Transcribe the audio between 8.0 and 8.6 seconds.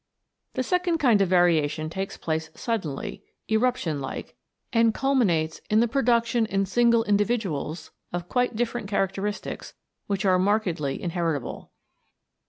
of quite